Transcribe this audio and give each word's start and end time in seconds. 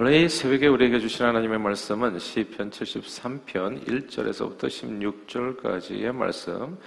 오늘 0.00 0.12
이 0.12 0.28
새벽에 0.28 0.68
우리에게 0.68 1.00
주신 1.00 1.26
하나님의 1.26 1.58
말씀은 1.58 2.20
시편 2.20 2.70
73편 2.70 3.84
1절에서부터 3.84 4.68
16절까지의 4.68 6.12
말씀 6.12 6.78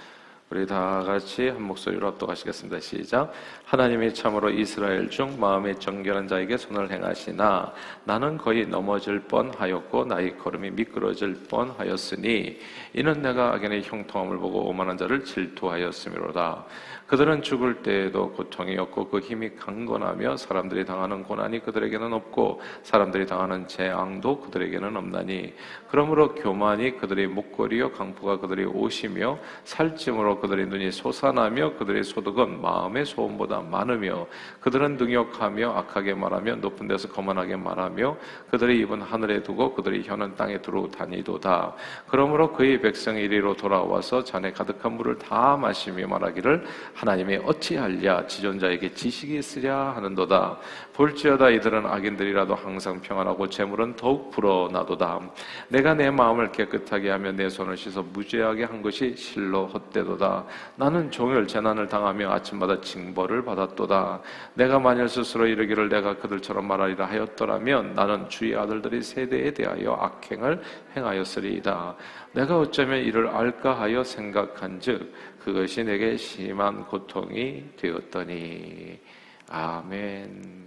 우리 0.48 0.66
다 0.66 1.02
같이 1.02 1.48
한 1.48 1.62
목소리로 1.62 2.06
합독하시겠습니다. 2.08 2.80
시작. 2.80 3.32
하나님이 3.64 4.12
참으로 4.14 4.48
이스라엘 4.50 5.10
중 5.10 5.38
마음에 5.40 5.74
정결한 5.74 6.28
자에게 6.28 6.56
손을 6.56 6.90
행하시나 6.90 7.72
나는 8.04 8.36
거의 8.36 8.66
넘어질 8.66 9.20
뻔하였고 9.20 10.06
나의 10.06 10.38
걸음이 10.38 10.70
미끄러질 10.72 11.44
뻔하였으니 11.50 12.58
이는 12.94 13.22
내가 13.22 13.54
악인의 13.54 13.82
형통함을 13.84 14.38
보고 14.38 14.68
오만한 14.68 14.96
자를 14.98 15.24
질투하였음이로다. 15.24 16.66
그들은 17.12 17.42
죽을 17.42 17.82
때에도 17.82 18.32
고통이 18.32 18.78
없고 18.78 19.08
그 19.10 19.18
힘이 19.18 19.54
강건하며 19.54 20.38
사람들이 20.38 20.86
당하는 20.86 21.22
고난이 21.22 21.62
그들에게는 21.62 22.10
없고 22.10 22.62
사람들이 22.84 23.26
당하는 23.26 23.68
재앙도 23.68 24.40
그들에게는 24.40 24.96
없나니 24.96 25.52
그러므로 25.90 26.34
교만이 26.34 26.96
그들의 26.96 27.26
목걸이요 27.26 27.92
강포가 27.92 28.38
그들의 28.38 28.64
옷이며 28.64 29.38
살찜으로 29.64 30.40
그들의 30.40 30.64
눈이 30.68 30.90
솟아나며 30.90 31.74
그들의 31.74 32.02
소득은 32.02 32.62
마음의 32.62 33.04
소음보다 33.04 33.60
많으며 33.60 34.26
그들은 34.62 34.96
능욕하며 34.96 35.70
악하게 35.70 36.14
말하며 36.14 36.56
높은 36.56 36.88
데서 36.88 37.08
거만하게 37.08 37.56
말하며 37.56 38.16
그들의 38.50 38.78
입은 38.78 39.02
하늘에 39.02 39.42
두고 39.42 39.74
그들의 39.74 40.04
혀는 40.06 40.34
땅에 40.34 40.62
두루 40.62 40.90
다니도다. 40.90 41.74
그러므로 42.08 42.54
그의 42.54 42.80
백성이 42.80 43.24
이리로 43.24 43.54
돌아와서 43.54 44.24
잔에 44.24 44.50
가득한 44.50 44.92
물을 44.92 45.18
다 45.18 45.58
마시며 45.58 46.06
말하기를 46.06 46.64
하나님이 47.02 47.40
어찌할랴 47.44 48.28
지존자에게 48.28 48.94
지식이 48.94 49.36
있으랴 49.38 49.96
하는도다. 49.96 50.56
볼지어다 50.92 51.50
이들은 51.50 51.84
악인들이라도 51.84 52.54
항상 52.54 53.00
평안하고 53.00 53.48
재물은 53.48 53.96
더욱 53.96 54.30
불어나도다. 54.30 55.18
내가 55.66 55.94
내 55.94 56.12
마음을 56.12 56.52
깨끗하게 56.52 57.10
하며 57.10 57.32
내 57.32 57.48
손을 57.48 57.76
씻어 57.76 58.04
무죄하게 58.04 58.64
한 58.64 58.82
것이 58.82 59.16
실로 59.16 59.66
헛되도다. 59.66 60.44
나는 60.76 61.10
종일 61.10 61.48
재난을 61.48 61.88
당하며 61.88 62.30
아침마다 62.30 62.80
징벌을 62.80 63.44
받았도다. 63.44 64.20
내가 64.54 64.78
만일 64.78 65.08
스스로 65.08 65.48
이르기를 65.48 65.88
내가 65.88 66.14
그들처럼 66.18 66.68
말하리라 66.68 67.06
하였더라면 67.06 67.94
나는 67.94 68.28
주의 68.28 68.54
아들들이 68.54 69.02
세대에 69.02 69.52
대하여 69.52 69.94
악행을 69.94 70.62
행하였으리이다. 70.96 71.96
내가 72.34 72.58
어쩌면 72.58 73.00
이를 73.00 73.26
알까 73.26 73.80
하여 73.80 74.04
생각한즉 74.04 75.12
그것이 75.44 75.82
내게 75.82 76.16
심한 76.16 76.86
고통이 76.86 77.64
되었더니 77.76 79.00
아멘. 79.48 80.62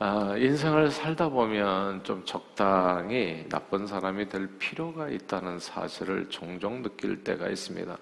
아, 0.00 0.34
인생을 0.36 0.90
살다 0.90 1.28
보면 1.28 2.02
좀 2.02 2.24
적당히 2.24 3.48
나쁜 3.48 3.86
사람이 3.86 4.28
될 4.28 4.48
필요가 4.58 5.08
있다는 5.08 5.60
사실을 5.60 6.28
종종 6.30 6.82
느낄 6.82 7.22
때가 7.22 7.48
있습니다. 7.48 7.96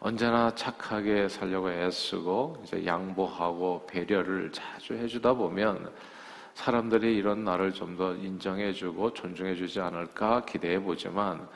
언제나 0.00 0.52
착하게 0.56 1.28
살려고 1.28 1.70
애쓰고 1.70 2.62
이제 2.64 2.84
양보하고 2.84 3.86
배려를 3.88 4.50
자주 4.50 4.94
해주다 4.94 5.34
보면 5.34 5.92
사람들이 6.54 7.16
이런 7.16 7.44
나를 7.44 7.72
좀 7.72 7.96
더 7.96 8.14
인정해주고 8.14 9.14
존중해주지 9.14 9.80
않을까 9.80 10.44
기대해 10.44 10.80
보지만 10.80 11.48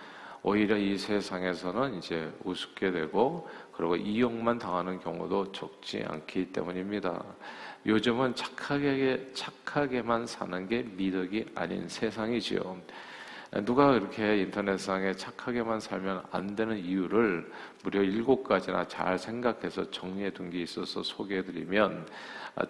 오히려 0.44 0.76
이 0.76 0.98
세상에서는 0.98 1.98
이제 1.98 2.32
우습게 2.42 2.90
되고 2.90 3.48
그리고 3.72 3.94
이용만 3.94 4.58
당하는 4.58 4.98
경우도 4.98 5.52
적지 5.52 6.02
않기 6.06 6.52
때문입니다. 6.52 7.24
요즘은 7.86 8.34
착하게, 8.34 9.30
착하게만 9.34 10.26
사는 10.26 10.68
게 10.68 10.82
미덕이 10.82 11.46
아닌 11.54 11.88
세상이지요. 11.88 12.80
누가 13.60 13.92
그렇게 13.92 14.38
인터넷상에 14.38 15.12
착하게만 15.12 15.78
살면 15.78 16.22
안 16.30 16.56
되는 16.56 16.78
이유를 16.78 17.52
무려 17.82 18.02
일곱 18.02 18.44
가지나 18.44 18.88
잘 18.88 19.18
생각해서 19.18 19.90
정리해 19.90 20.30
둔 20.30 20.48
게 20.48 20.62
있어서 20.62 21.02
소개해 21.02 21.44
드리면 21.44 22.06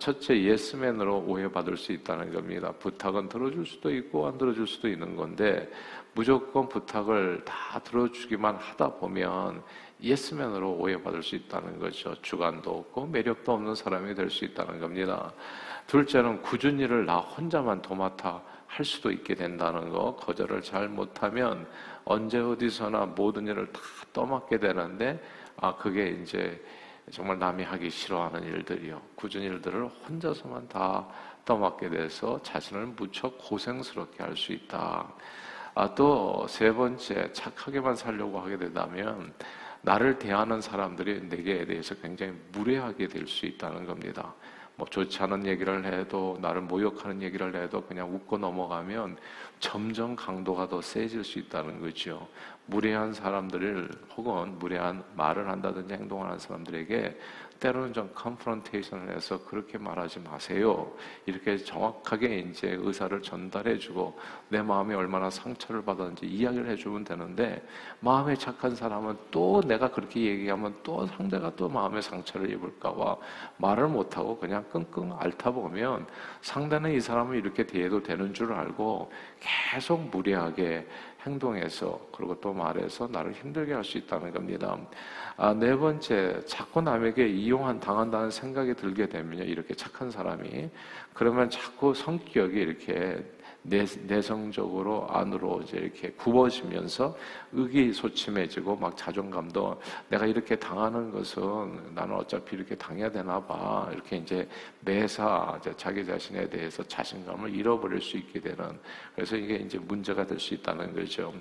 첫째 0.00 0.42
예스맨으로 0.42 1.24
오해받을 1.28 1.76
수 1.76 1.92
있다는 1.92 2.32
겁니다. 2.32 2.72
부탁은 2.72 3.28
들어줄 3.28 3.64
수도 3.64 3.94
있고 3.94 4.26
안 4.26 4.36
들어줄 4.38 4.66
수도 4.66 4.88
있는 4.88 5.14
건데 5.14 5.70
무조건 6.14 6.68
부탁을 6.68 7.44
다 7.44 7.78
들어주기만 7.78 8.56
하다 8.56 8.94
보면 8.94 9.62
예스맨으로 10.02 10.72
오해받을 10.72 11.22
수 11.22 11.36
있다는 11.36 11.78
거죠. 11.78 12.12
주관도 12.22 12.70
없고 12.70 13.06
매력도 13.06 13.52
없는 13.52 13.76
사람이 13.76 14.16
될 14.16 14.30
수 14.30 14.44
있다는 14.44 14.80
겁니다. 14.80 15.32
둘째는 15.86 16.42
굳은 16.42 16.80
일을 16.80 17.06
나 17.06 17.18
혼자만 17.18 17.82
도맡아 17.82 18.42
할 18.72 18.86
수도 18.86 19.10
있게 19.10 19.34
된다는 19.34 19.90
거, 19.90 20.16
거절을 20.16 20.62
잘 20.62 20.88
못하면 20.88 21.66
언제 22.06 22.38
어디서나 22.38 23.04
모든 23.04 23.46
일을 23.46 23.70
다 23.70 23.80
떠맡게 24.14 24.58
되는데, 24.58 25.22
아, 25.58 25.76
그게 25.76 26.08
이제 26.22 26.58
정말 27.10 27.38
남이 27.38 27.64
하기 27.64 27.90
싫어하는 27.90 28.42
일들이요. 28.44 29.02
굳은 29.16 29.42
일들을 29.42 29.86
혼자서만 29.88 30.68
다 30.68 31.06
떠맡게 31.44 31.90
돼서 31.90 32.40
자신을 32.42 32.86
무척 32.96 33.36
고생스럽게 33.38 34.22
할 34.22 34.34
수 34.36 34.52
있다. 34.52 35.06
아, 35.74 35.94
또 35.94 36.46
세 36.48 36.72
번째, 36.72 37.30
착하게만 37.32 37.94
살려고 37.96 38.40
하게 38.40 38.56
된다면 38.56 39.34
나를 39.82 40.18
대하는 40.18 40.60
사람들이 40.62 41.28
내게 41.28 41.66
대해서 41.66 41.94
굉장히 41.96 42.32
무례하게 42.52 43.08
될 43.08 43.26
수 43.26 43.44
있다는 43.44 43.84
겁니다. 43.84 44.32
뭐 44.76 44.86
좋지 44.88 45.22
않은 45.22 45.46
얘기를 45.46 45.84
해도 45.84 46.38
나를 46.40 46.62
모욕하는 46.62 47.22
얘기를 47.22 47.54
해도 47.54 47.82
그냥 47.82 48.12
웃고 48.14 48.38
넘어가면 48.38 49.16
점점 49.60 50.16
강도가 50.16 50.68
더 50.68 50.80
세질 50.80 51.24
수 51.24 51.38
있다는 51.38 51.80
거죠. 51.80 52.26
무례한 52.66 53.12
사람들을 53.12 53.90
혹은 54.16 54.58
무례한 54.58 55.04
말을 55.14 55.48
한다든지 55.48 55.94
행동을 55.94 56.26
하는 56.26 56.38
사람들에게 56.38 57.18
때로는 57.62 57.92
좀 57.92 58.10
컨프런테이션을 58.12 59.14
해서 59.14 59.38
그렇게 59.44 59.78
말하지 59.78 60.18
마세요. 60.18 60.90
이렇게 61.26 61.56
정확하게 61.56 62.38
이제 62.40 62.76
의사를 62.80 63.22
전달해주고 63.22 64.18
내 64.48 64.60
마음이 64.60 64.92
얼마나 64.94 65.30
상처를 65.30 65.84
받았는지 65.84 66.26
이야기를 66.26 66.68
해주면 66.70 67.04
되는데 67.04 67.64
마음에 68.00 68.34
착한 68.34 68.74
사람은 68.74 69.16
또 69.30 69.60
내가 69.60 69.88
그렇게 69.92 70.22
얘기하면 70.22 70.74
또 70.82 71.06
상대가 71.06 71.54
또 71.54 71.68
마음에 71.68 72.00
상처를 72.00 72.50
입을까봐 72.50 73.16
말을 73.58 73.86
못하고 73.86 74.36
그냥 74.38 74.64
끙끙 74.72 75.16
앓다 75.16 75.52
보면 75.52 76.04
상대는 76.40 76.90
이 76.90 77.00
사람을 77.00 77.36
이렇게 77.36 77.64
대해도 77.64 78.02
되는 78.02 78.34
줄 78.34 78.52
알고 78.52 79.12
계속 79.38 80.00
무례하게 80.10 80.88
행동해서 81.24 82.00
그리고 82.12 82.38
또 82.40 82.52
말해서 82.52 83.08
나를 83.08 83.32
힘들게 83.32 83.72
할 83.74 83.84
수 83.84 83.98
있다는 83.98 84.32
겁니다. 84.32 84.78
아, 85.36 85.52
네 85.54 85.76
번째, 85.76 86.44
자꾸 86.46 86.80
남에게 86.80 87.26
이용한 87.28 87.80
당한다는 87.80 88.30
생각이 88.30 88.74
들게 88.74 89.08
되면요, 89.08 89.44
이렇게 89.44 89.74
착한 89.74 90.10
사람이 90.10 90.70
그러면 91.14 91.50
자꾸 91.50 91.94
성격이 91.94 92.58
이렇게 92.60 93.24
내, 93.62 93.86
내성적으로 94.06 95.06
안으로 95.08 95.62
이제 95.62 95.78
이렇게 95.78 96.10
굽어지면서 96.10 97.16
의기소침해지고 97.52 98.76
막 98.76 98.96
자존감도 98.96 99.80
내가 100.08 100.26
이렇게 100.26 100.56
당하는 100.56 101.10
것은 101.10 101.94
나는 101.94 102.16
어차피 102.16 102.56
이렇게 102.56 102.74
당해야 102.74 103.10
되나 103.10 103.40
봐. 103.40 103.88
이렇게 103.92 104.16
이제 104.16 104.48
매사 104.80 105.56
이제 105.60 105.72
자기 105.76 106.04
자신에 106.04 106.48
대해서 106.48 106.82
자신감을 106.82 107.54
잃어버릴 107.54 108.00
수 108.00 108.16
있게 108.18 108.40
되는 108.40 108.78
그래서 109.14 109.36
이게 109.36 109.56
이제 109.56 109.78
문제가 109.78 110.26
될 110.26 110.42
수 110.42 110.54
있다는 110.54 110.92
거죠. 110.92 111.32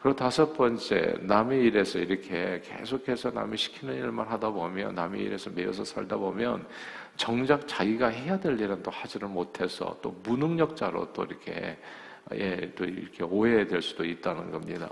그리고 0.00 0.16
다섯 0.16 0.52
번째, 0.52 1.16
남의 1.20 1.62
일에서 1.64 1.98
이렇게 1.98 2.60
계속해서 2.64 3.30
남이 3.30 3.56
시키는 3.56 3.94
일만 3.94 4.28
하다 4.28 4.50
보면 4.50 4.94
남의 4.94 5.22
일에서 5.22 5.50
매여서 5.50 5.84
살다 5.84 6.16
보면 6.16 6.66
정작 7.16 7.66
자기가 7.68 8.08
해야 8.08 8.38
될 8.38 8.58
일은 8.58 8.82
또 8.82 8.90
하지를 8.90 9.28
못해서 9.28 9.96
또 10.02 10.10
무능력자로 10.22 11.12
또 11.12 11.24
이렇게 11.24 11.78
예, 12.34 12.72
또 12.74 12.84
이렇게 12.84 13.24
오해될 13.24 13.82
수도 13.82 14.04
있다는 14.04 14.50
겁니다. 14.50 14.88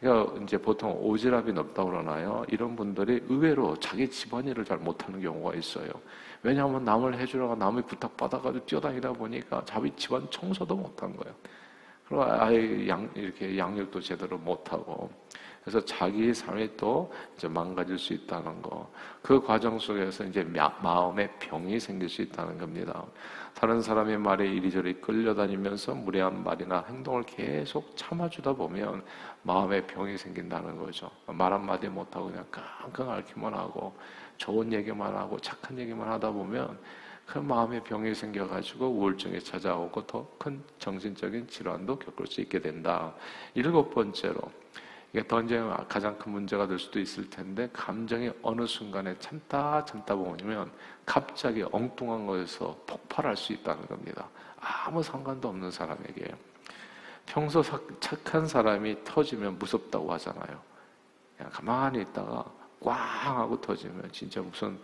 그러니까 0.00 0.42
이제 0.42 0.58
보통 0.58 1.00
오지랖이 1.02 1.52
넓다고 1.52 1.90
그러나요? 1.90 2.44
이런 2.48 2.74
분들이 2.74 3.22
의외로 3.28 3.78
자기 3.78 4.10
집안일을 4.10 4.64
잘 4.64 4.78
못하는 4.78 5.20
경우가 5.20 5.54
있어요. 5.54 5.88
왜냐하면 6.42 6.84
남을 6.84 7.18
해주라고 7.18 7.54
남의 7.56 7.84
부탁 7.86 8.16
받아가지고 8.16 8.66
뛰어다니다 8.66 9.12
보니까 9.12 9.62
자기 9.64 9.90
집안 9.96 10.28
청소도 10.30 10.74
못한 10.76 11.16
거예요. 11.16 11.34
그리고 12.06 12.24
아예 12.24 12.86
양, 12.88 13.08
이렇게 13.14 13.56
양육도 13.56 14.00
제대로 14.00 14.36
못하고. 14.36 15.10
그래서 15.64 15.82
자기 15.86 16.34
삶이 16.34 16.76
또 16.76 17.10
이제 17.36 17.48
망가질 17.48 17.98
수 17.98 18.12
있다는 18.12 18.60
거. 18.60 18.90
그 19.22 19.40
과정 19.40 19.78
속에서 19.78 20.24
이제 20.24 20.44
마음의 20.44 21.38
병이 21.38 21.80
생길 21.80 22.10
수 22.10 22.20
있다는 22.20 22.58
겁니다. 22.58 23.02
다른 23.54 23.80
사람의 23.80 24.18
말에 24.18 24.46
이리저리 24.46 25.00
끌려다니면서 25.00 25.94
무례한 25.94 26.44
말이나 26.44 26.84
행동을 26.86 27.22
계속 27.22 27.96
참아주다 27.96 28.52
보면 28.52 29.02
마음의 29.42 29.86
병이 29.86 30.18
생긴다는 30.18 30.76
거죠. 30.76 31.10
말 31.28 31.52
한마디 31.52 31.88
못하고 31.88 32.26
그냥 32.26 32.44
끙끙 32.50 33.10
앓기만 33.10 33.54
하고 33.54 33.96
좋은 34.36 34.70
얘기만 34.70 35.16
하고 35.16 35.38
착한 35.38 35.78
얘기만 35.78 36.06
하다 36.12 36.30
보면 36.30 36.78
그 37.24 37.38
마음의 37.38 37.84
병이 37.84 38.14
생겨가지고 38.14 38.86
우울증이 38.86 39.40
찾아오고 39.40 40.06
더 40.06 40.26
큰 40.38 40.62
정신적인 40.78 41.48
질환도 41.48 41.98
겪을 41.98 42.26
수 42.26 42.42
있게 42.42 42.60
된다. 42.60 43.14
일곱 43.54 43.94
번째로 43.94 44.42
이게 45.14 45.24
더 45.28 45.40
이제 45.40 45.62
가장 45.88 46.18
큰 46.18 46.32
문제가 46.32 46.66
될 46.66 46.76
수도 46.76 46.98
있을 46.98 47.30
텐데 47.30 47.70
감정이 47.72 48.32
어느 48.42 48.66
순간에 48.66 49.16
참다 49.20 49.84
참다 49.84 50.16
보면 50.16 50.72
갑자기 51.06 51.64
엉뚱한 51.70 52.26
거에서 52.26 52.76
폭발할 52.84 53.36
수 53.36 53.52
있다는 53.52 53.86
겁니다. 53.86 54.28
아무 54.58 55.04
상관도 55.04 55.50
없는 55.50 55.70
사람에게 55.70 56.34
평소 57.26 57.62
착한 58.00 58.48
사람이 58.48 59.04
터지면 59.04 59.56
무섭다고 59.60 60.12
하잖아요. 60.14 60.60
그냥 61.36 61.52
가만히 61.52 62.02
있다가 62.02 62.44
꽝 62.80 62.96
하고 63.38 63.60
터지면 63.60 64.10
진짜 64.10 64.40
무슨 64.42 64.76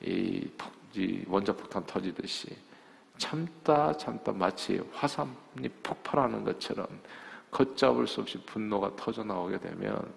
이, 0.00 0.50
이 0.94 1.24
원자폭탄 1.28 1.86
터지듯이 1.86 2.56
참다 3.18 3.96
참다 3.96 4.32
마치 4.32 4.82
화산이 4.92 5.68
폭발하는 5.84 6.42
것처럼 6.42 6.88
걷잡을 7.50 8.06
수 8.06 8.20
없이 8.20 8.38
분노가 8.44 8.94
터져 8.96 9.24
나오게 9.24 9.58
되면 9.58 10.12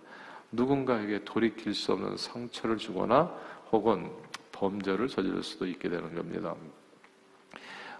누군가에게 0.51 1.23
돌이킬 1.23 1.73
수 1.73 1.93
없는 1.93 2.17
상처를 2.17 2.77
주거나 2.77 3.33
혹은 3.71 4.11
범죄를 4.51 5.07
저지를 5.07 5.43
수도 5.43 5.65
있게 5.65 5.89
되는 5.89 6.13
겁니다. 6.13 6.55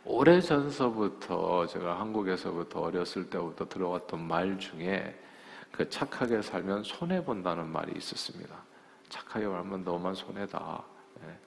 오래 0.06 0.40
전서부터 0.40 1.66
제가 1.66 2.00
한국에서부터 2.00 2.82
어렸을 2.82 3.30
때부터 3.30 3.68
들어왔던 3.68 4.28
말 4.28 4.60
중에 4.60 5.20
그 5.72 5.90
착하게 5.90 6.42
살면 6.42 6.84
손해 6.84 7.24
본다는 7.24 7.68
말이 7.68 7.94
있었습니다. 7.98 8.56
착하게 9.10 9.46
살면 9.46 9.84
너만 9.84 10.14
손해다. 10.14 10.84
예. 11.24 11.38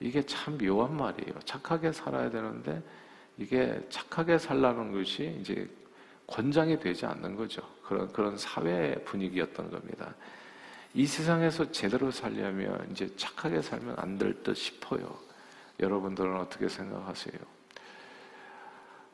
이게 0.00 0.20
참 0.26 0.58
묘한 0.58 0.96
말이에요. 0.96 1.38
착하게 1.44 1.92
살아야 1.92 2.28
되는데 2.28 2.82
이게 3.38 3.80
착하게 3.88 4.36
살라는 4.36 4.92
것이 4.92 5.38
이제 5.40 5.68
권장이 6.26 6.78
되지 6.80 7.06
않는 7.06 7.36
거죠. 7.36 7.62
그런 7.84 8.12
그런 8.12 8.36
사회 8.38 8.94
분위기였던 9.04 9.70
겁니다. 9.70 10.14
이 10.94 11.06
세상에서 11.06 11.70
제대로 11.72 12.10
살려면 12.10 12.88
이제 12.90 13.14
착하게 13.16 13.62
살면 13.62 13.96
안 13.98 14.18
될 14.18 14.42
듯 14.42 14.54
싶어요. 14.56 15.18
여러분들은 15.80 16.36
어떻게 16.36 16.68
생각하세요? 16.68 17.34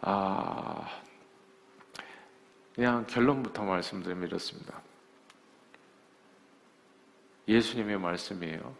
아, 0.00 0.88
그냥 2.74 3.06
결론부터 3.06 3.64
말씀드리면 3.64 4.28
이렇습니다. 4.28 4.80
예수님의 7.48 7.98
말씀이에요. 7.98 8.74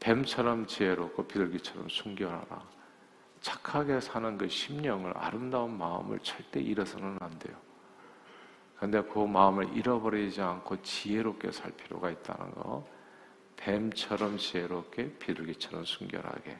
뱀처럼 0.00 0.66
지혜롭고 0.66 1.26
비둘기처럼 1.26 1.88
순결하라. 1.88 2.75
착하게 3.40 4.00
사는 4.00 4.36
그 4.38 4.48
심령을 4.48 5.12
아름다운 5.16 5.76
마음을 5.78 6.18
절대 6.20 6.60
잃어서는 6.60 7.18
안 7.20 7.38
돼요. 7.38 7.56
그런데 8.76 9.02
그 9.02 9.18
마음을 9.20 9.76
잃어버리지 9.76 10.40
않고 10.40 10.82
지혜롭게 10.82 11.50
살 11.50 11.70
필요가 11.72 12.10
있다는 12.10 12.50
거. 12.52 12.86
뱀처럼 13.56 14.36
지혜롭게 14.36 15.14
비둘기처럼 15.18 15.84
순결하게 15.84 16.58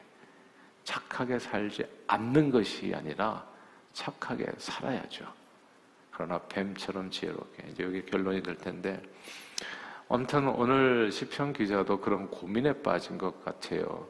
착하게 0.83 1.37
살지 1.37 1.85
않는 2.07 2.49
것이 2.49 2.93
아니라 2.95 3.45
착하게 3.93 4.47
살아야죠. 4.57 5.31
그러나 6.11 6.39
뱀처럼 6.49 7.11
지혜롭게 7.11 7.67
이제 7.69 7.83
여기 7.83 8.03
결론이 8.03 8.41
될 8.41 8.57
텐데 8.57 9.01
아무튼 10.09 10.47
오늘 10.47 11.11
시편 11.11 11.53
기자도 11.53 11.99
그런 11.99 12.29
고민에 12.29 12.81
빠진 12.81 13.17
것 13.17 13.43
같아요. 13.43 14.07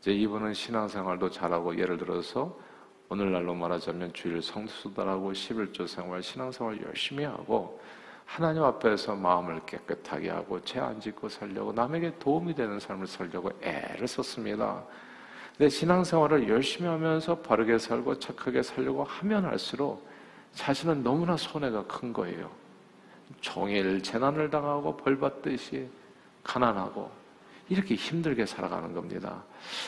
이제 0.00 0.12
이분은 0.12 0.54
신앙생활도 0.54 1.30
잘하고 1.30 1.78
예를 1.78 1.98
들어서 1.98 2.56
오늘날로 3.10 3.54
말하자면 3.54 4.12
주일 4.14 4.40
성수달하고 4.40 5.32
11조 5.32 5.86
생활, 5.86 6.22
신앙생활 6.22 6.80
열심히 6.82 7.24
하고 7.24 7.80
하나님 8.24 8.62
앞에서 8.62 9.14
마음을 9.16 9.60
깨끗하게 9.66 10.30
하고 10.30 10.62
죄 10.62 10.78
안 10.78 11.00
짓고 11.00 11.28
살려고 11.28 11.72
남에게 11.72 12.14
도움이 12.18 12.54
되는 12.54 12.78
삶을 12.78 13.06
살려고 13.06 13.50
애를 13.60 14.06
썼습니다. 14.06 14.82
내 15.58 15.68
신앙생활을 15.68 16.48
열심히 16.48 16.88
하면서 16.88 17.36
바르게 17.36 17.76
살고 17.78 18.18
착하게 18.20 18.62
살려고 18.62 19.04
하면 19.04 19.44
할수록 19.44 20.08
자신은 20.54 21.02
너무나 21.02 21.36
손해가 21.36 21.84
큰 21.86 22.12
거예요. 22.12 22.50
종일 23.40 24.02
재난을 24.02 24.48
당하고 24.48 24.96
벌 24.96 25.18
받듯이 25.18 25.88
가난하고 26.42 27.10
이렇게 27.70 27.94
힘들게 27.94 28.46
살아가는 28.46 28.92
겁니다. 28.92 29.44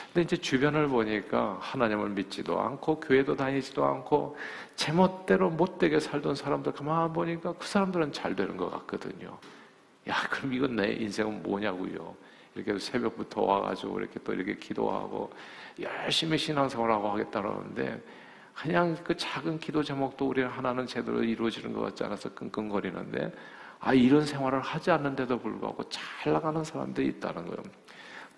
근데 0.06 0.22
이제 0.22 0.36
주변을 0.36 0.86
보니까 0.86 1.58
하나님을 1.60 2.10
믿지도 2.10 2.60
않고 2.60 3.00
교회도 3.00 3.36
다니지도 3.36 3.84
않고 3.84 4.36
제멋대로 4.76 5.50
못되게 5.50 5.98
살던 5.98 6.36
사람들 6.36 6.72
가만 6.72 7.12
보니까 7.12 7.52
그 7.54 7.66
사람들은 7.66 8.12
잘 8.12 8.36
되는 8.36 8.56
것 8.56 8.70
같거든요. 8.70 9.36
야, 10.08 10.14
그럼 10.30 10.54
이건 10.54 10.76
내 10.76 10.92
인생은 10.92 11.42
뭐냐고요. 11.42 12.14
이렇게 12.54 12.78
새벽부터 12.78 13.42
와가지고 13.42 13.98
이렇게 13.98 14.20
또 14.22 14.32
이렇게 14.32 14.54
기도하고 14.54 15.32
열심히 15.80 16.38
신앙생활하고 16.38 17.08
하겠다는데 17.08 18.00
그냥 18.54 18.96
그 19.02 19.16
작은 19.16 19.58
기도 19.58 19.82
제목도 19.82 20.28
우리 20.28 20.42
하나는 20.42 20.86
제대로 20.86 21.24
이루어지는 21.24 21.72
것 21.72 21.80
같지 21.80 22.04
않아서 22.04 22.32
끙끙거리는데 22.32 23.32
아 23.84 23.92
이런 23.92 24.24
생활을 24.24 24.60
하지 24.60 24.90
않는데도 24.90 25.38
불구하고 25.38 25.82
잘 25.88 26.32
나가는 26.32 26.62
사람들이 26.62 27.08
있다는 27.08 27.46
거예요. 27.46 27.62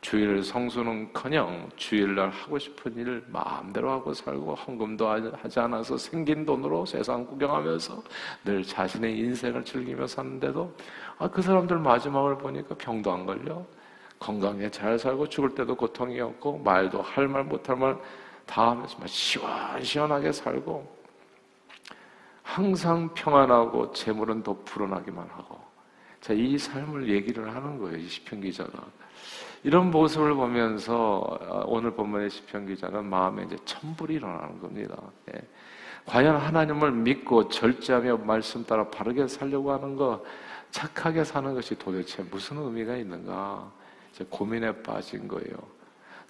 주일 0.00 0.42
성수는 0.42 1.12
커녕 1.14 1.68
주일날 1.76 2.28
하고 2.30 2.58
싶은 2.58 2.94
일 2.96 3.24
마음대로 3.28 3.90
하고 3.90 4.12
살고 4.12 4.54
헌금도 4.54 5.08
하지 5.08 5.60
않아서 5.60 5.96
생긴 5.96 6.44
돈으로 6.44 6.84
세상 6.84 7.24
구경하면서 7.26 8.02
늘 8.44 8.62
자신의 8.62 9.18
인생을 9.18 9.64
즐기며 9.64 10.06
사는데도 10.06 10.74
아, 11.18 11.28
그 11.28 11.40
사람들 11.40 11.78
마지막을 11.78 12.36
보니까 12.38 12.74
병도 12.74 13.10
안 13.12 13.24
걸려 13.24 13.64
건강에 14.18 14.70
잘 14.70 14.98
살고 14.98 15.28
죽을 15.28 15.54
때도 15.54 15.74
고통이 15.74 16.20
없고 16.20 16.58
말도 16.58 17.00
할 17.02 17.28
말 17.28 17.44
못할 17.44 17.76
말 17.76 17.98
다 18.46 18.70
하면서 18.70 18.96
시원시원하게 19.06 20.32
살고 20.32 20.93
항상 22.44 23.12
평안하고 23.14 23.92
재물은 23.92 24.42
더 24.44 24.56
불어나기만 24.64 25.28
하고 25.28 25.58
자, 26.20 26.32
이 26.32 26.56
삶을 26.56 27.08
얘기를 27.08 27.54
하는 27.54 27.78
거예요. 27.78 27.96
이 27.98 28.06
시편 28.06 28.40
기자가. 28.42 28.84
이런 29.62 29.90
모습을 29.90 30.34
보면서 30.34 31.18
어, 31.18 31.64
오늘 31.66 31.90
본문의 31.90 32.30
시편 32.30 32.66
기자는 32.66 33.04
마음에 33.04 33.44
이제 33.44 33.56
천불이 33.64 34.14
일어나는 34.14 34.60
겁니다. 34.60 34.96
예. 35.34 35.40
과연 36.06 36.36
하나님을 36.36 36.92
믿고 36.92 37.48
절제하며 37.48 38.18
말씀 38.18 38.64
따라 38.64 38.88
바르게 38.88 39.26
살려고 39.26 39.72
하는 39.72 39.96
거, 39.96 40.22
착하게 40.70 41.24
사는 41.24 41.54
것이 41.54 41.78
도대체 41.78 42.22
무슨 42.30 42.58
의미가 42.58 42.96
있는가? 42.96 43.70
고민에 44.30 44.82
빠진 44.82 45.26
거예요. 45.26 45.56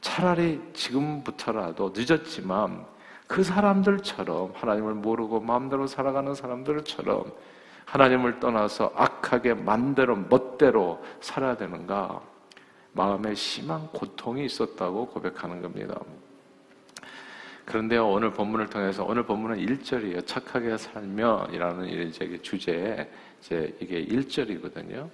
차라리 0.01 0.61
지금부터라도 0.73 1.93
늦었지만 1.95 2.87
그 3.27 3.43
사람들처럼 3.43 4.53
하나님을 4.55 4.95
모르고 4.95 5.41
마음대로 5.41 5.87
살아가는 5.87 6.35
사람들처럼 6.35 7.33
하나님을 7.87 8.41
떠나서 8.41 8.93
악하게 8.95 9.55
맘대로 9.55 10.17
멋대로 10.17 11.03
살아야 11.21 11.57
되는가 11.57 12.21
마음에 12.93 13.35
심한 13.35 13.87
고통이 13.89 14.45
있었다고 14.45 15.09
고백하는 15.09 15.63
겁니다. 15.63 15.99
그런데 17.65 17.97
오늘 17.97 18.31
본문을 18.31 18.69
통해서 18.69 19.05
오늘 19.05 19.25
본문은 19.25 19.57
1절이에요. 19.57 20.27
착하게 20.27 20.77
살며이라는 20.77 21.87
이제 21.87 22.39
주제에 22.43 23.11
이제 23.41 23.75
이게 23.81 24.05
1절이거든요. 24.05 25.09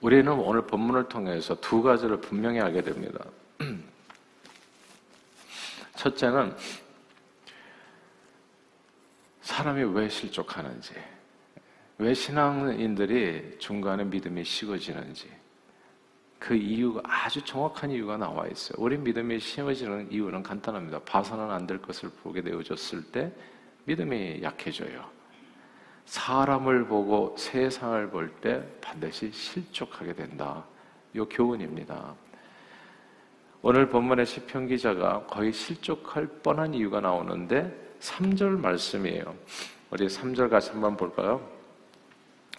우리는 0.00 0.30
오늘 0.32 0.62
본문을 0.62 1.08
통해서 1.08 1.54
두 1.60 1.82
가지를 1.82 2.20
분명히 2.20 2.60
알게 2.60 2.82
됩니다. 2.82 3.24
첫째는 5.98 6.54
사람이 9.40 9.82
왜 9.94 10.08
실족하는지, 10.08 10.94
왜 11.98 12.14
신앙인들이 12.14 13.58
중간에 13.58 14.04
믿음이 14.04 14.44
식어지는지, 14.44 15.28
그 16.38 16.54
이유가 16.54 17.02
아주 17.04 17.44
정확한 17.44 17.90
이유가 17.90 18.16
나와 18.16 18.46
있어요. 18.46 18.76
우리 18.78 18.96
믿음이 18.96 19.40
심어지는 19.40 20.12
이유는 20.12 20.44
간단합니다. 20.44 21.00
봐서는 21.00 21.50
안 21.50 21.66
될 21.66 21.82
것을 21.82 22.10
보게 22.22 22.42
되어졌을 22.42 23.02
때 23.10 23.32
믿음이 23.86 24.40
약해져요. 24.42 25.04
사람을 26.04 26.86
보고 26.86 27.34
세상을 27.36 28.10
볼 28.10 28.32
때 28.40 28.64
반드시 28.80 29.32
실족하게 29.32 30.14
된다. 30.14 30.64
이 31.12 31.18
교훈입니다. 31.18 32.14
오늘 33.60 33.88
본문의 33.88 34.24
시편 34.24 34.68
기자가 34.68 35.24
거의 35.26 35.52
실족할 35.52 36.28
뻔한 36.44 36.74
이유가 36.74 37.00
나오는데 37.00 37.96
3절 37.98 38.60
말씀이에요. 38.60 39.34
우리 39.90 40.06
3절 40.06 40.48
같이 40.48 40.70
한번 40.70 40.96
볼까요? 40.96 41.40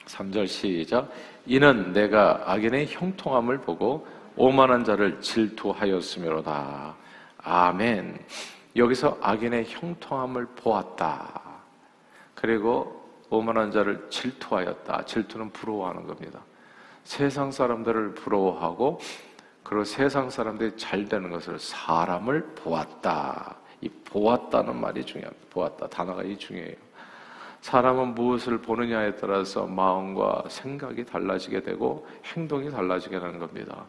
3절 0.05 0.45
시작. 0.47 1.09
이는 1.45 1.93
내가 1.93 2.43
악인의 2.45 2.87
형통함을 2.87 3.59
보고 3.59 4.05
오만한 4.35 4.83
자를 4.83 5.21
질투하였으므로다. 5.21 6.95
아멘. 7.43 8.19
여기서 8.75 9.17
악인의 9.21 9.67
형통함을 9.69 10.47
보았다. 10.47 11.41
그리고 12.35 13.09
오만한 13.29 13.71
자를 13.71 14.05
질투하였다. 14.09 15.05
질투는 15.05 15.51
부러워하는 15.51 16.07
겁니다. 16.07 16.41
세상 17.05 17.51
사람들을 17.51 18.15
부러워하고 18.15 18.99
그리고 19.69 19.83
세상 19.83 20.31
사람들이 20.31 20.75
잘 20.77 21.05
되는 21.05 21.29
것을 21.29 21.59
사람을 21.59 22.41
보았다. 22.55 23.55
이 23.81 23.87
보았다는 23.87 24.75
말이 24.81 25.05
중요합니다. 25.05 25.45
보았다. 25.51 25.87
단어가 25.89 26.23
이 26.23 26.35
중요해요. 26.35 26.73
사람은 27.61 28.15
무엇을 28.15 28.63
보느냐에 28.63 29.13
따라서 29.17 29.67
마음과 29.67 30.45
생각이 30.49 31.05
달라지게 31.05 31.61
되고 31.61 32.07
행동이 32.25 32.71
달라지게 32.71 33.19
되는 33.19 33.37
겁니다. 33.37 33.85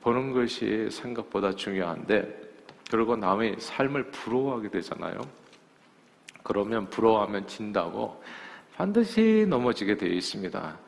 보는 0.00 0.32
것이 0.32 0.88
생각보다 0.90 1.54
중요한데 1.54 2.40
그리고 2.90 3.14
남의 3.14 3.60
삶을 3.60 4.10
부러워하게 4.10 4.70
되잖아요. 4.70 5.20
그러면 6.42 6.90
부러워하면 6.90 7.46
진다고 7.46 8.20
반드시 8.74 9.46
넘어지게 9.48 9.98
되어 9.98 10.08
있습니다. 10.08 10.78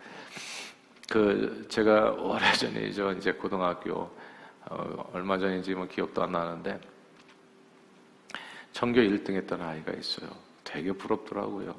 그 1.08 1.66
제가 1.68 2.10
오래전이죠. 2.18 3.12
이제 3.12 3.30
고등학교 3.30 4.23
어, 4.70 5.10
얼마 5.12 5.38
전인지 5.38 5.74
뭐 5.74 5.86
기억도 5.86 6.22
안 6.22 6.32
나는데 6.32 6.80
전교 8.72 9.00
1등 9.00 9.34
했던 9.34 9.60
아이가 9.60 9.92
있어요. 9.92 10.30
되게 10.64 10.92
부럽더라고요. 10.92 11.74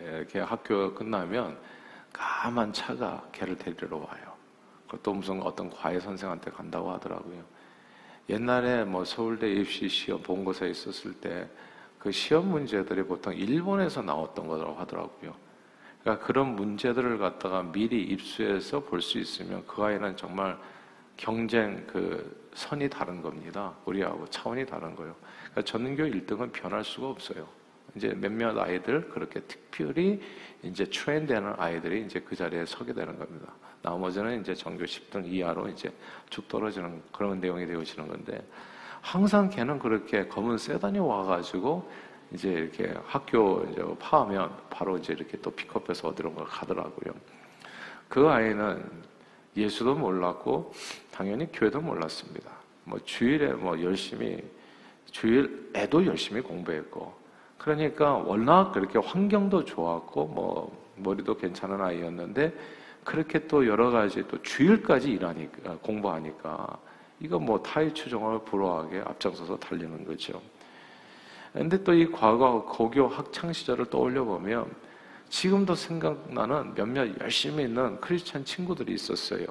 예, 0.00 0.26
걔 0.30 0.40
학교 0.40 0.94
끝나면 0.94 1.58
까만 2.12 2.72
차가 2.72 3.28
걔를 3.32 3.56
데리러 3.56 3.98
와요. 3.98 4.34
그것도 4.86 5.14
무슨 5.14 5.42
어떤 5.42 5.70
과외 5.70 6.00
선생한테 6.00 6.50
간다고 6.50 6.90
하더라고요. 6.92 7.44
옛날에 8.28 8.84
뭐 8.84 9.04
서울대 9.04 9.50
입시 9.52 9.88
시험 9.88 10.22
본고사에 10.22 10.70
있었을 10.70 11.14
때 11.14 11.48
그 12.00 12.10
시험 12.10 12.48
문제들이 12.48 13.04
보통 13.04 13.34
일본에서 13.34 14.00
나왔던 14.02 14.48
거라고 14.48 14.74
하더라고요. 14.80 15.34
그러니까 16.00 16.26
그런 16.26 16.56
문제들을 16.56 17.18
갖다가 17.18 17.62
미리 17.62 18.02
입수해서 18.02 18.80
볼 18.80 19.02
수 19.02 19.18
있으면 19.18 19.64
그 19.66 19.82
아이는 19.84 20.16
정말 20.16 20.58
경쟁 21.20 21.86
그 21.86 22.48
선이 22.54 22.88
다른 22.88 23.20
겁니다. 23.20 23.74
우리하고 23.84 24.26
차원이 24.30 24.64
다른 24.64 24.96
거예요. 24.96 25.14
그러니까 25.50 25.62
전교 25.62 26.04
1등은 26.04 26.50
변할 26.50 26.82
수가 26.82 27.08
없어요. 27.08 27.46
이제 27.94 28.08
몇몇 28.16 28.58
아이들 28.58 29.06
그렇게 29.10 29.40
특별히 29.40 30.18
이제 30.62 30.84
트렌드하는 30.86 31.52
아이들이 31.58 32.06
이제 32.06 32.20
그 32.20 32.34
자리에 32.34 32.64
서게 32.64 32.94
되는 32.94 33.18
겁니다. 33.18 33.52
나머지는 33.82 34.40
이제 34.40 34.54
전교 34.54 34.84
10등 34.84 35.26
이하로 35.26 35.68
이제 35.68 35.92
쭉 36.30 36.48
떨어지는 36.48 37.02
그런 37.12 37.38
내용이 37.38 37.66
되어지는 37.66 38.08
건데 38.08 38.42
항상 39.02 39.50
걔는 39.50 39.78
그렇게 39.78 40.26
검은 40.26 40.56
세단이 40.56 41.00
와가지고 41.00 41.90
이제 42.32 42.48
이렇게 42.50 42.94
학교 43.04 43.62
이제 43.70 43.84
파하면 43.98 44.56
바로 44.70 44.96
이제 44.96 45.12
이렇게 45.12 45.38
또 45.42 45.50
픽업해서 45.50 46.08
어디론가 46.08 46.44
가더라고요. 46.44 47.12
그 48.08 48.26
아이는 48.26 49.09
예수도 49.56 49.94
몰랐고 49.94 50.72
당연히 51.10 51.50
교회도 51.52 51.80
몰랐습니다. 51.80 52.50
뭐 52.84 52.98
주일에 53.04 53.52
뭐 53.52 53.80
열심히 53.82 54.42
주일에도 55.10 56.06
열심히 56.06 56.40
공부했고 56.40 57.12
그러니까 57.58 58.14
워낙 58.14 58.72
그렇게 58.72 58.98
환경도 58.98 59.64
좋았고 59.64 60.26
뭐 60.26 60.92
머리도 60.96 61.36
괜찮은 61.36 61.80
아이였는데 61.80 62.52
그렇게 63.04 63.46
또 63.46 63.66
여러 63.66 63.90
가지 63.90 64.26
또 64.28 64.40
주일까지 64.42 65.10
일하니까 65.10 65.78
공부하니까 65.82 66.78
이거 67.20 67.38
뭐 67.38 67.62
타의 67.62 67.92
추종을 67.92 68.40
불허하게 68.44 69.00
앞장서서 69.00 69.58
달리는 69.58 70.04
거죠. 70.04 70.40
근데 71.52 71.82
또 71.82 71.92
이 71.92 72.06
과거 72.10 72.62
고교 72.62 73.08
학창 73.08 73.52
시절을 73.52 73.86
떠올려 73.86 74.24
보면 74.24 74.70
지금도 75.30 75.76
생각나는 75.76 76.74
몇몇 76.74 77.08
열심히 77.20 77.64
있는 77.64 78.00
크리스천 78.00 78.44
친구들이 78.44 78.92
있었어요. 78.94 79.46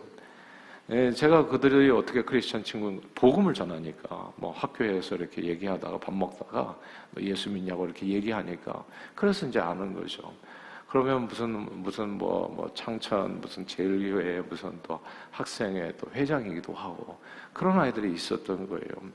예, 0.91 1.12
제가 1.12 1.48
그들이 1.48 1.89
어떻게 1.89 2.21
크리스천 2.21 2.63
친구 2.63 3.00
복음을 3.15 3.53
전하니까 3.53 4.33
뭐 4.36 4.51
학교에서 4.51 5.15
이렇게 5.15 5.43
얘기하다가 5.43 6.00
밥 6.00 6.13
먹다가 6.13 6.77
뭐 7.12 7.24
예수 7.24 7.50
믿냐고 7.50 7.86
이렇게 7.86 8.07
얘기하니까 8.07 8.83
그래서 9.15 9.48
이제 9.48 9.59
아는 9.59 9.93
거죠. 9.93 10.33
그러면 10.89 11.27
무슨 11.27 11.50
무슨 11.83 12.09
뭐, 12.17 12.51
뭐 12.53 12.69
창천 12.74 13.39
무슨 13.39 13.65
제일교회 13.65 14.41
무슨 14.50 14.77
또 14.83 15.00
학생회 15.31 15.93
또 15.98 16.12
회장이기도 16.12 16.74
하고 16.74 17.17
그런 17.53 17.79
아이들이 17.79 18.12
있었던 18.13 18.67
거예요. 18.67 19.12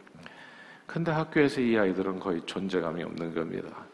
근데 0.86 1.10
학교에서 1.10 1.60
이 1.60 1.76
아이들은 1.76 2.20
거의 2.20 2.40
존재감이 2.46 3.02
없는 3.02 3.34
겁니다. 3.34 3.84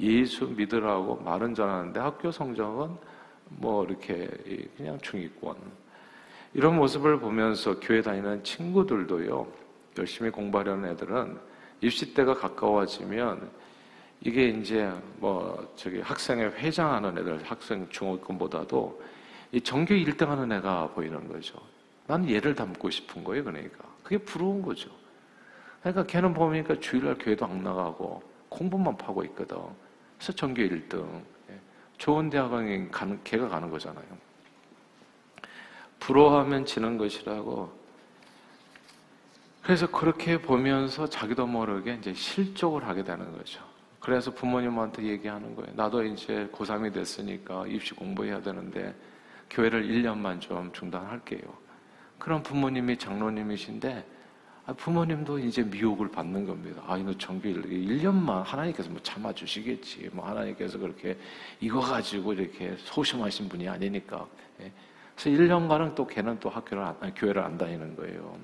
예수 0.00 0.46
믿으라고 0.46 1.16
말은 1.16 1.54
전하는데 1.54 2.00
학교 2.00 2.30
성적은 2.30 2.96
뭐 3.48 3.84
이렇게 3.84 4.28
그냥 4.76 4.98
중위권 5.00 5.56
이런 6.54 6.76
모습을 6.76 7.20
보면서 7.20 7.78
교회 7.80 8.00
다니는 8.00 8.42
친구들도요 8.42 9.46
열심히 9.98 10.30
공부하려는 10.30 10.90
애들은 10.90 11.38
입시 11.82 12.14
때가 12.14 12.34
가까워지면 12.34 13.50
이게 14.22 14.48
이제 14.48 14.90
뭐 15.16 15.72
저기 15.76 16.00
학생회 16.00 16.44
회장하는 16.44 17.18
애들 17.18 17.42
학생 17.44 17.88
중학권보다도 17.88 19.02
이 19.52 19.60
전교 19.60 19.94
1등 19.94 20.26
하는 20.26 20.52
애가 20.52 20.88
보이는 20.94 21.26
거죠. 21.26 21.58
나는 22.06 22.28
얘를 22.28 22.54
닮고 22.54 22.90
싶은 22.90 23.24
거예요, 23.24 23.44
그러니까 23.44 23.84
그게 24.02 24.18
부러운 24.18 24.62
거죠. 24.62 24.90
그러니까 25.80 26.04
걔는 26.04 26.34
보니까 26.34 26.78
주일날 26.78 27.16
교회도 27.18 27.46
안 27.46 27.62
나가고 27.62 28.22
공부만 28.48 28.96
파고 28.96 29.24
있거든. 29.24 29.56
그래서 30.20 30.34
전교 30.34 30.60
1등. 30.60 31.22
예. 31.48 31.58
좋은 31.96 32.28
대학원에 32.28 32.88
가는, 32.88 33.18
걔가 33.24 33.48
가는 33.48 33.70
거잖아요. 33.70 34.04
부러워하면 35.98 36.66
지는 36.66 36.98
것이라고. 36.98 37.72
그래서 39.62 39.90
그렇게 39.90 40.40
보면서 40.42 41.08
자기도 41.08 41.46
모르게 41.46 41.94
이제 41.94 42.12
실족을 42.12 42.86
하게 42.86 43.02
되는 43.02 43.32
거죠. 43.32 43.62
그래서 43.98 44.30
부모님한테 44.30 45.04
얘기하는 45.04 45.56
거예요. 45.56 45.72
나도 45.74 46.04
이제 46.04 46.50
고3이 46.52 46.92
됐으니까 46.92 47.66
입시 47.66 47.94
공부해야 47.94 48.42
되는데 48.42 48.94
교회를 49.48 49.88
1년만 49.88 50.42
좀 50.42 50.70
중단할게요. 50.74 51.40
그럼 52.18 52.42
부모님이 52.42 52.98
장로님이신데 52.98 53.96
아, 53.98 54.19
부모님도 54.76 55.38
이제 55.38 55.62
미혹을 55.62 56.10
받는 56.10 56.46
겁니다. 56.46 56.82
아, 56.86 56.96
이거 56.96 57.12
정규 57.16 57.48
1년만 57.48 58.44
하나님께서 58.44 58.90
뭐 58.90 59.00
참아주시겠지. 59.02 60.10
뭐 60.12 60.26
하나님께서 60.26 60.78
그렇게 60.78 61.18
이거 61.60 61.80
가지고 61.80 62.32
이렇게 62.34 62.76
소심하신 62.78 63.48
분이 63.48 63.68
아니니까. 63.68 64.26
예. 64.60 64.72
그래서 65.16 65.30
1년간은 65.30 65.94
또 65.94 66.06
걔는 66.06 66.38
또 66.40 66.48
학교를, 66.48 66.82
안, 66.82 67.14
교회를 67.14 67.42
안 67.42 67.58
다니는 67.58 67.96
거예요. 67.96 68.38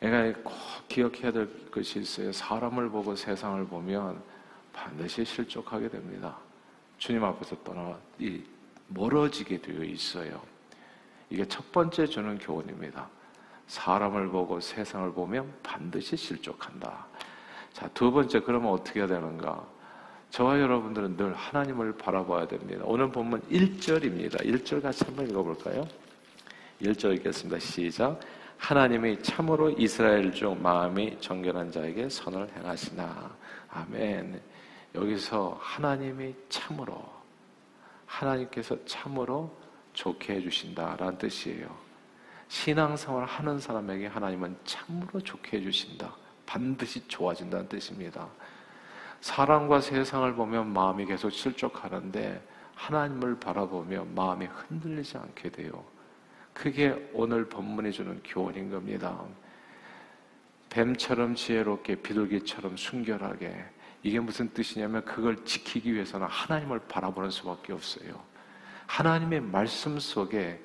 그러니까 0.00 0.40
꼭 0.42 0.54
기억해야 0.88 1.32
될 1.32 1.70
것이 1.70 2.00
있어요. 2.00 2.32
사람을 2.32 2.90
보고 2.90 3.16
세상을 3.16 3.66
보면 3.66 4.22
반드시 4.72 5.24
실족하게 5.24 5.88
됩니다. 5.88 6.36
주님 6.98 7.24
앞에서 7.24 7.56
떠나 7.64 7.98
이 8.18 8.42
멀어지게 8.88 9.60
되어 9.60 9.82
있어요. 9.82 10.40
이게 11.30 11.44
첫 11.46 11.70
번째 11.72 12.06
주는 12.06 12.38
교훈입니다. 12.38 13.08
사람을 13.68 14.28
보고 14.28 14.60
세상을 14.60 15.12
보면 15.12 15.54
반드시 15.62 16.16
실족한다. 16.16 17.06
자, 17.72 17.88
두 17.94 18.10
번째, 18.10 18.40
그러면 18.40 18.72
어떻게 18.72 19.00
해야 19.00 19.06
되는가? 19.06 19.64
저와 20.30 20.60
여러분들은 20.60 21.16
늘 21.16 21.34
하나님을 21.34 21.96
바라봐야 21.96 22.48
됩니다. 22.48 22.82
오늘 22.84 23.10
본문 23.10 23.42
1절입니다. 23.42 24.44
1절 24.44 24.82
같이 24.82 25.04
한번 25.04 25.28
읽어볼까요? 25.30 25.86
1절 26.82 27.16
읽겠습니다. 27.16 27.58
시작. 27.60 28.20
하나님이 28.56 29.22
참으로 29.22 29.70
이스라엘 29.70 30.32
중 30.32 30.60
마음이 30.60 31.18
정결한 31.20 31.70
자에게 31.70 32.08
선을 32.08 32.48
행하시나. 32.56 33.30
아멘. 33.70 34.40
여기서 34.94 35.58
하나님이 35.60 36.34
참으로, 36.48 37.00
하나님께서 38.06 38.76
참으로 38.84 39.54
좋게 39.92 40.34
해주신다라는 40.36 41.18
뜻이에요. 41.18 41.87
신앙생활 42.48 43.26
하는 43.26 43.58
사람에게 43.58 44.06
하나님은 44.06 44.56
참으로 44.64 45.20
좋게 45.20 45.58
해주신다. 45.58 46.14
반드시 46.46 47.06
좋아진다는 47.06 47.68
뜻입니다. 47.68 48.26
사람과 49.20 49.80
세상을 49.80 50.34
보면 50.34 50.72
마음이 50.72 51.04
계속 51.04 51.30
실족하는데 51.30 52.42
하나님을 52.74 53.38
바라보며 53.38 54.06
마음이 54.14 54.46
흔들리지 54.46 55.18
않게 55.18 55.50
돼요. 55.50 55.84
그게 56.54 57.10
오늘 57.12 57.48
본문이 57.48 57.92
주는 57.92 58.20
교훈인 58.24 58.70
겁니다. 58.70 59.20
뱀처럼 60.70 61.34
지혜롭게 61.34 61.96
비둘기처럼 61.96 62.76
순결하게 62.76 63.64
이게 64.02 64.20
무슨 64.20 64.52
뜻이냐면 64.52 65.04
그걸 65.04 65.44
지키기 65.44 65.92
위해서는 65.92 66.26
하나님을 66.26 66.80
바라보는 66.80 67.30
수밖에 67.30 67.72
없어요. 67.72 68.20
하나님의 68.86 69.40
말씀 69.40 69.98
속에 69.98 70.62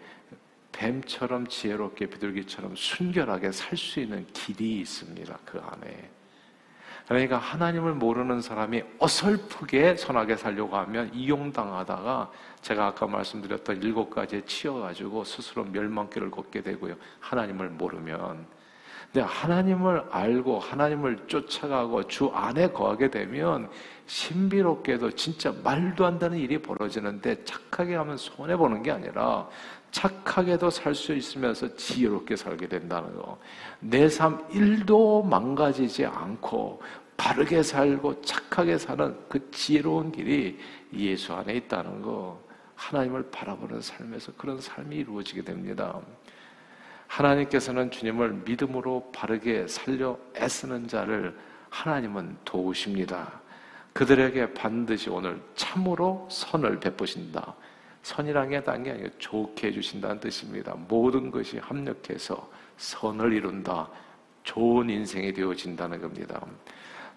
뱀처럼 0.73 1.47
지혜롭게 1.47 2.07
비둘기처럼 2.07 2.75
순결하게 2.75 3.51
살 3.51 3.77
수 3.77 4.01
있는 4.01 4.25
길이 4.33 4.81
있습니다. 4.81 5.39
그 5.45 5.59
안에. 5.59 6.09
그러니까 7.07 7.37
하나님을 7.37 7.93
모르는 7.93 8.41
사람이 8.41 8.81
어설프게 8.97 9.97
선하게 9.97 10.37
살려고 10.37 10.77
하면 10.77 11.13
이용당하다가 11.13 12.31
제가 12.61 12.87
아까 12.87 13.07
말씀드렸던 13.07 13.81
일곱 13.83 14.09
가지에 14.09 14.45
치여가지고 14.45 15.23
스스로 15.25 15.65
멸망길을 15.65 16.31
걷게 16.31 16.61
되고요. 16.61 16.95
하나님을 17.19 17.69
모르면. 17.69 18.45
근데 19.11 19.27
하나님을 19.27 20.05
알고 20.11 20.59
하나님을 20.59 21.27
쫓아가고 21.27 22.07
주 22.07 22.31
안에 22.33 22.69
거하게 22.69 23.11
되면 23.11 23.69
신비롭게도 24.07 25.11
진짜 25.11 25.53
말도 25.63 26.05
안 26.05 26.17
되는 26.17 26.37
일이 26.37 26.59
벌어지는데 26.61 27.43
착하게 27.43 27.95
하면 27.95 28.17
손해보는 28.17 28.81
게 28.81 28.91
아니라 28.91 29.47
착하게도 29.93 30.69
살 30.71 30.95
수 30.95 31.13
있으면서 31.13 31.73
지혜롭게 31.75 32.35
살게 32.35 32.67
된다는 32.67 33.15
거. 33.15 33.37
내 33.79 34.09
삶 34.09 34.43
일도 34.51 35.23
망가지지 35.23 36.05
않고 36.05 36.81
바르게 37.15 37.61
살고 37.61 38.21
착하게 38.23 38.79
사는 38.79 39.15
그 39.29 39.51
지혜로운 39.51 40.11
길이 40.11 40.59
예수 40.93 41.33
안에 41.33 41.53
있다는 41.53 42.01
거. 42.01 42.41
하나님을 42.75 43.29
바라보는 43.29 43.81
삶에서 43.81 44.33
그런 44.35 44.59
삶이 44.59 44.95
이루어지게 44.97 45.43
됩니다. 45.43 46.01
하나님께서는 47.07 47.91
주님을 47.91 48.41
믿음으로 48.45 49.11
바르게 49.13 49.67
살려 49.67 50.17
애쓰는 50.35 50.87
자를 50.87 51.37
하나님은 51.69 52.37
도우십니다. 52.43 53.41
그들에게 53.93 54.53
반드시 54.55 55.11
오늘 55.11 55.39
참으로 55.55 56.27
선을 56.31 56.79
베푸신다. 56.79 57.55
선이란 58.03 58.49
게 58.49 58.61
다른 58.61 58.83
게 58.83 58.91
아니고 58.91 59.09
좋게 59.17 59.67
해주신다는 59.67 60.19
뜻입니다. 60.19 60.75
모든 60.87 61.31
것이 61.31 61.57
합력해서 61.57 62.49
선을 62.77 63.33
이룬다. 63.33 63.89
좋은 64.43 64.89
인생이 64.89 65.33
되어진다는 65.33 66.01
겁니다. 66.01 66.45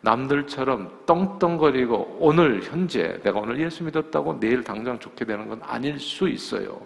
남들처럼 0.00 1.00
떵떵거리고 1.07 2.19
오늘 2.21 2.62
현재 2.62 3.21
내가 3.25 3.40
오늘 3.40 3.59
예수 3.61 3.83
믿었다고 3.83 4.38
내일 4.38 4.62
당장 4.62 4.99
좋게 4.99 5.25
되는 5.25 5.49
건 5.49 5.61
아닐 5.62 5.99
수 5.99 6.28
있어요. 6.28 6.81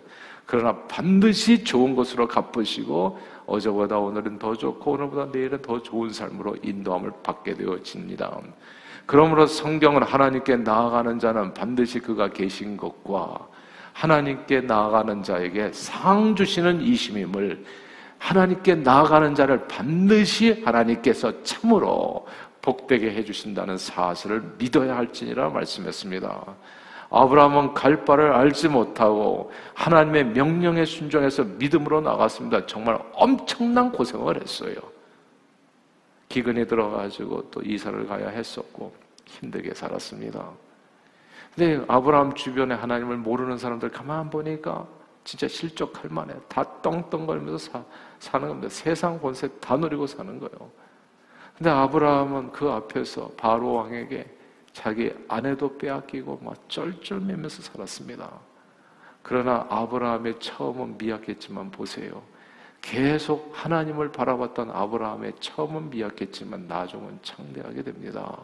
그러나 0.47 0.77
반드시 0.89 1.63
좋은 1.63 1.95
것으로 1.95 2.27
갚으시고 2.27 3.21
어제보다 3.47 3.99
오늘은 3.99 4.39
더 4.39 4.57
좋고 4.57 4.93
오늘보다 4.93 5.31
내일은 5.31 5.61
더 5.61 5.83
좋은 5.83 6.11
삶으로 6.11 6.57
인도함을 6.63 7.13
받게 7.23 7.55
되어집니다. 7.55 8.41
그러므로 9.05 9.47
성경은 9.47 10.03
하나님께 10.03 10.57
나아가는 10.57 11.19
자는 11.19 11.53
반드시 11.53 12.01
그가 12.01 12.29
계신 12.29 12.77
것과 12.77 13.49
하나님께 13.93 14.63
나아가는 14.63 15.23
자에게 15.23 15.73
상 15.73 16.35
주시는 16.35 16.81
이심임을 16.81 17.65
하나님께 18.19 18.77
나아가는 18.77 19.35
자를 19.35 19.67
반드시 19.67 20.63
하나님께서 20.65 21.43
참으로 21.43 22.27
복되게 22.63 23.13
해주신다는 23.13 23.79
사실을 23.79 24.43
믿어야 24.59 24.97
할지니라 24.97 25.49
말씀했습니다. 25.49 26.45
아브라함은 27.11 27.75
갈 27.75 28.05
바를 28.05 28.33
알지 28.33 28.69
못하고 28.69 29.51
하나님의 29.75 30.27
명령에 30.27 30.85
순종해서 30.85 31.45
믿음으로 31.45 32.01
나갔습니다. 32.03 32.67
정말 32.67 32.99
엄청난 33.15 33.91
고생을 33.91 34.41
했어요. 34.41 34.75
기근이 36.29 36.67
들어가지고 36.69 37.51
또 37.51 37.61
이사를 37.63 38.07
가야 38.07 38.29
했었고 38.29 38.95
힘들게 39.27 39.75
살았습니다. 39.75 40.49
근데 41.55 41.85
아브라함 41.89 42.35
주변에 42.35 42.75
하나님을 42.75 43.17
모르는 43.17 43.59
사람들 43.59 43.91
가만 43.91 44.31
보니까 44.31 44.87
진짜 45.25 45.47
실족할 45.49 46.11
만해. 46.11 46.35
다 46.49 46.63
떵떵거리면서 46.83 47.59
사, 47.59 47.85
사는 48.19 48.49
겁니다. 48.49 48.69
세상 48.69 49.19
권세 49.21 49.49
다 49.61 49.77
누리고 49.77 50.07
사는 50.07 50.39
거예요. 50.39 50.71
근데 51.57 51.71
아브라함은 51.71 52.53
그 52.53 52.71
앞에서 52.71 53.31
바로 53.37 53.75
왕에게 53.75 54.39
자기 54.73 55.13
아내도 55.29 55.77
빼앗기고 55.77 56.41
막 56.43 56.69
쩔쩔매면서 56.69 57.63
살았습니다. 57.63 58.31
그러나 59.23 59.67
아브라함의 59.69 60.41
처음은 60.41 60.97
미약했지만 60.97 61.71
보세요. 61.71 62.23
계속 62.81 63.51
하나님을 63.53 64.11
바라봤던 64.11 64.71
아브라함의 64.71 65.35
처음은 65.41 65.91
미약했지만 65.91 66.67
나중은 66.67 67.19
창대하게 67.23 67.83
됩니다. 67.83 68.39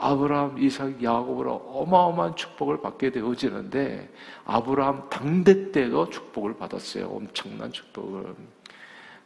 아브라함, 0.00 0.58
이삭, 0.58 1.02
야곱으로 1.02 1.52
어마어마한 1.52 2.36
축복을 2.36 2.80
받게 2.80 3.10
되어지는데 3.10 4.10
아브라함 4.44 5.08
당대 5.10 5.70
때도 5.72 6.08
축복을 6.10 6.56
받았어요. 6.56 7.06
엄청난 7.06 7.72
축복을. 7.72 8.34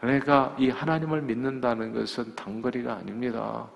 그러니까 0.01 0.57
이 0.59 0.69
하나님을 0.69 1.23
믿는다는 1.23 1.93
것은 1.93 2.35
단거리가 2.35 2.95
아닙니다. 2.95 3.69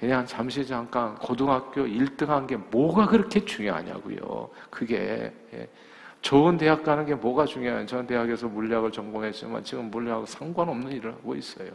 그냥 0.00 0.26
잠시 0.26 0.66
잠깐 0.66 1.14
고등학교 1.16 1.82
1등 1.82 2.26
한 2.28 2.46
게 2.46 2.56
뭐가 2.56 3.06
그렇게 3.06 3.44
중요하냐고요. 3.44 4.50
그게 4.70 5.32
예. 5.54 5.68
좋은 6.20 6.56
대학 6.56 6.82
가는 6.82 7.04
게 7.06 7.14
뭐가 7.14 7.44
중요해요. 7.44 7.86
저는 7.86 8.06
대학에서 8.06 8.48
물리학을 8.48 8.90
전공했지만 8.90 9.64
지금 9.64 9.90
물리학하고 9.90 10.26
상관없는 10.26 10.92
일을 10.92 11.12
하고 11.12 11.34
있어요. 11.34 11.70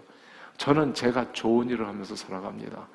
저는 0.57 0.93
제가 0.93 1.31
좋은 1.31 1.69
일을 1.69 1.87
하면서 1.87 2.15
살아갑니다. 2.15 2.87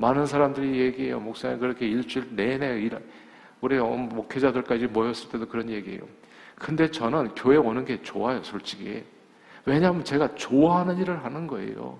많은 0.00 0.24
사람들이 0.24 0.80
얘기해요. 0.80 1.20
목사님 1.20 1.60
그렇게 1.60 1.86
일주일 1.86 2.34
내내 2.34 2.80
일, 2.80 2.98
우리 3.60 3.78
목회자들까지 3.78 4.86
모였을 4.86 5.28
때도 5.28 5.46
그런 5.46 5.68
얘기해요. 5.68 6.00
근데 6.56 6.90
저는 6.90 7.34
교회 7.34 7.58
오는 7.58 7.84
게 7.84 8.00
좋아요, 8.00 8.42
솔직히. 8.42 9.04
왜냐하면 9.66 10.02
제가 10.02 10.34
좋아하는 10.36 10.96
일을 10.96 11.22
하는 11.22 11.46
거예요. 11.46 11.98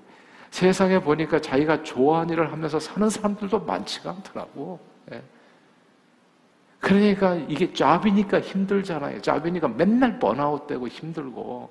세상에 0.51 0.99
보니까 0.99 1.43
자기가 1.43 1.83
좋아하는 1.83 2.33
일을 2.33 2.51
하면서 2.51 2.81
사는 2.81 3.09
사람들도 3.11 3.61
많지가 3.61 4.11
않더라고. 4.11 4.81
예. 5.13 5.23
그러니까 6.79 7.35
이게 7.35 7.71
잡이니까 7.71 8.41
힘들잖아요. 8.41 9.21
잡이니까 9.21 9.69
맨날 9.69 10.19
번아웃 10.19 10.67
되고 10.67 10.89
힘들고 10.89 11.71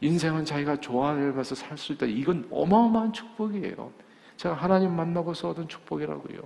인생은 0.00 0.44
자기가 0.44 0.80
좋아하는 0.80 1.20
일을 1.20 1.32
하면서 1.32 1.54
살 1.54 1.78
수 1.78 1.92
있다. 1.92 2.06
이건 2.06 2.48
어마어마한 2.50 3.12
축복이에요. 3.12 4.03
제가 4.36 4.54
하나님 4.54 4.94
만나고서 4.94 5.50
얻은 5.50 5.68
축복이라고요. 5.68 6.40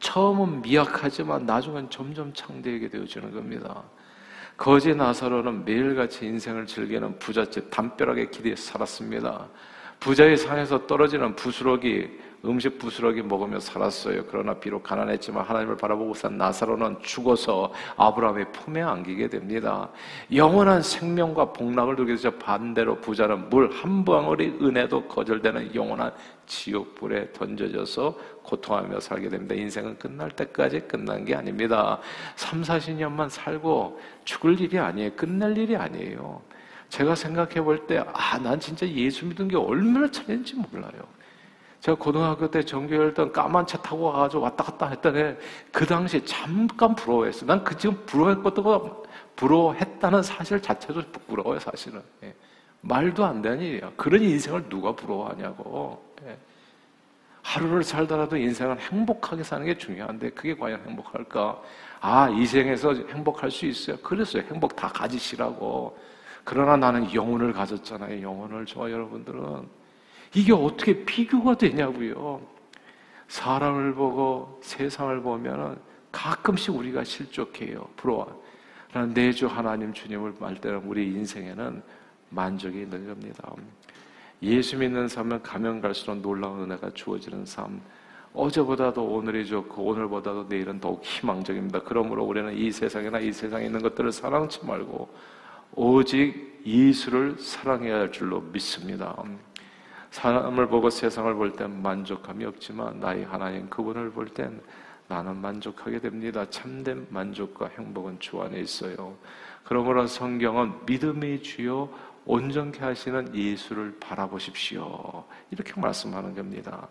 처음은 0.00 0.62
미약하지만 0.62 1.46
나중엔 1.46 1.90
점점 1.90 2.32
창대하게 2.32 2.88
되어지는 2.88 3.32
겁니다. 3.32 3.82
거지 4.56 4.94
나사로는 4.94 5.64
매일같이 5.64 6.26
인생을 6.26 6.66
즐기는 6.66 7.18
부잣집 7.18 7.70
담벼락의 7.70 8.30
길에 8.30 8.56
살았습니다. 8.56 9.48
부자의 10.00 10.36
산에서 10.36 10.86
떨어지는 10.86 11.36
부스러기 11.36 12.18
음식 12.46 12.78
부스러기 12.78 13.22
먹으며 13.22 13.60
살았어요. 13.60 14.24
그러나 14.28 14.54
비록 14.54 14.82
가난했지만 14.82 15.44
하나님을 15.44 15.76
바라보고 15.76 16.14
산 16.14 16.36
나사로는 16.36 16.96
죽어서 17.02 17.72
아브라함의 17.96 18.52
품에 18.52 18.82
안기게 18.82 19.28
됩니다. 19.28 19.90
영원한 20.34 20.82
생명과 20.82 21.52
복락을 21.52 21.96
두게 21.96 22.14
되자 22.16 22.30
반대로 22.38 23.00
부자는 23.00 23.48
물 23.50 23.66
한 23.76 24.04
방울이 24.04 24.58
은혜도 24.60 25.08
거절되는 25.08 25.74
영원한 25.74 26.12
지옥불에 26.46 27.32
던져져서 27.32 28.18
고통하며 28.42 29.00
살게 29.00 29.28
됩니다. 29.28 29.54
인생은 29.54 29.98
끝날 29.98 30.30
때까지 30.30 30.80
끝난 30.80 31.24
게 31.24 31.34
아닙니다. 31.34 32.00
3, 32.36 32.62
40년만 32.62 33.28
살고 33.28 34.00
죽을 34.24 34.60
일이 34.60 34.78
아니에요. 34.78 35.10
끝날 35.16 35.56
일이 35.58 35.76
아니에요. 35.76 36.40
제가 36.88 37.14
생각해 37.16 37.60
볼 37.62 37.86
때, 37.86 38.02
아, 38.12 38.38
난 38.38 38.60
진짜 38.60 38.86
예수 38.88 39.26
믿은 39.26 39.48
게 39.48 39.56
얼마나 39.56 40.10
차이인지 40.10 40.54
몰라요. 40.54 41.15
제가 41.86 41.96
고등학교 41.98 42.50
때 42.50 42.64
전교열던 42.64 43.32
까만 43.32 43.64
차 43.64 43.78
타고 43.78 44.06
와가지고 44.06 44.42
왔다 44.42 44.64
갔다 44.64 44.88
했더니 44.88 45.36
그 45.70 45.86
당시에 45.86 46.24
잠깐 46.24 46.96
부러워했어요. 46.96 47.46
난그 47.46 47.76
지금 47.76 48.04
부러워했거든, 48.06 48.64
부러워했다는 49.36 50.24
사실 50.24 50.60
자체도 50.60 51.00
부끄러워요, 51.12 51.60
사실은. 51.60 52.02
예. 52.24 52.34
말도 52.80 53.24
안 53.24 53.40
되는 53.40 53.60
일이야. 53.60 53.92
그런 53.96 54.20
인생을 54.20 54.68
누가 54.68 54.96
부러워하냐고. 54.96 56.02
예. 56.26 56.36
하루를 57.42 57.84
살더라도 57.84 58.36
인생은 58.36 58.80
행복하게 58.80 59.44
사는 59.44 59.64
게 59.64 59.78
중요한데 59.78 60.30
그게 60.30 60.56
과연 60.56 60.82
행복할까? 60.88 61.62
아, 62.00 62.28
이 62.30 62.46
생에서 62.46 62.94
행복할 62.94 63.48
수 63.52 63.64
있어요. 63.64 63.96
그랬어요. 63.98 64.42
행복 64.50 64.74
다 64.74 64.88
가지시라고. 64.88 65.96
그러나 66.42 66.76
나는 66.76 67.14
영혼을 67.14 67.52
가졌잖아요. 67.52 68.22
영혼을. 68.22 68.66
저와 68.66 68.90
여러분들은. 68.90 69.85
이게 70.34 70.52
어떻게 70.52 71.04
비교가 71.04 71.56
되냐고요. 71.56 72.40
사람을 73.28 73.94
보고 73.94 74.60
세상을 74.62 75.20
보면 75.22 75.80
가끔씩 76.12 76.74
우리가 76.74 77.04
실족해요. 77.04 77.88
부러워. 77.96 78.44
내주 79.12 79.46
하나님 79.46 79.92
주님을 79.92 80.34
말 80.38 80.54
때는 80.56 80.82
우리 80.86 81.06
인생에는 81.12 81.82
만족이 82.30 82.80
있는 82.82 83.06
겁니다. 83.06 83.52
예수 84.42 84.76
믿는 84.78 85.08
삶은 85.08 85.42
가면 85.42 85.80
갈수록 85.80 86.16
놀라운 86.16 86.62
은혜가 86.62 86.90
주어지는 86.90 87.44
삶. 87.44 87.80
어제보다도 88.32 89.02
오늘이 89.02 89.46
좋고 89.46 89.82
오늘보다도 89.82 90.46
내일은 90.48 90.78
더욱 90.78 91.02
희망적입니다. 91.02 91.80
그러므로 91.84 92.24
우리는 92.24 92.54
이 92.56 92.70
세상이나 92.70 93.18
이 93.20 93.32
세상에 93.32 93.64
있는 93.66 93.80
것들을 93.80 94.12
사랑치 94.12 94.64
말고 94.64 95.08
오직 95.74 96.62
예수를 96.66 97.38
사랑해야 97.38 97.96
할 97.96 98.12
줄로 98.12 98.40
믿습니다. 98.40 99.16
사람을 100.16 100.68
보고 100.68 100.88
세상을 100.88 101.34
볼 101.34 101.52
땐 101.52 101.82
만족감이 101.82 102.42
없지만 102.46 103.00
나의 103.00 103.26
하나님 103.26 103.68
그분을 103.68 104.10
볼 104.12 104.28
땐 104.28 104.62
나는 105.08 105.36
만족하게 105.36 106.00
됩니다. 106.00 106.48
참된 106.48 107.06
만족과 107.10 107.68
행복은 107.76 108.18
주 108.18 108.40
안에 108.40 108.58
있어요. 108.60 109.14
그러므로 109.64 110.06
성경은 110.06 110.86
믿음의 110.86 111.42
주요 111.42 111.90
온전케 112.24 112.80
하시는 112.80 113.34
예수를 113.34 113.98
바라보십시오. 114.00 115.22
이렇게 115.50 115.78
말씀하는 115.78 116.34
겁니다. 116.34 116.88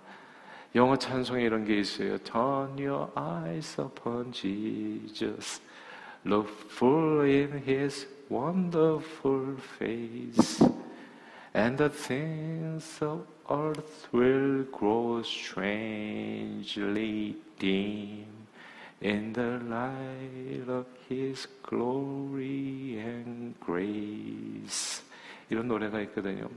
영어 0.76 0.96
찬송에 0.96 1.42
이런 1.42 1.66
게 1.66 1.80
있어요. 1.80 2.20
Turn 2.20 2.78
your 2.78 3.10
eyes 3.18 3.82
upon 3.82 4.32
Jesus. 4.32 5.62
Look 6.24 6.48
full 6.70 7.28
in 7.28 7.64
his 7.68 8.08
wonderful 8.30 9.58
face. 9.58 10.85
And 11.56 11.78
the 11.78 11.88
things 11.88 13.00
of 13.02 13.26
earth 13.50 14.10
will 14.12 14.64
grow 14.74 15.24
strangely 15.24 16.68
dim 17.58 18.26
in 19.00 19.32
the 19.32 19.62
light 19.64 20.68
of 20.68 20.86
his 21.08 21.48
glory 21.64 23.00
and 23.00 23.56
grace. 23.62 25.02
이런 25.50 25.70
노래가 25.70 26.02
있거든요. 26.02 26.50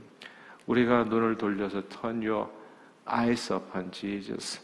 우리가 0.67 1.05
눈을 1.05 1.37
돌려서 1.37 1.81
turn 1.87 2.21
your 2.21 2.49
eyes 3.09 3.53
upon 3.53 3.91
Jesus. 3.91 4.59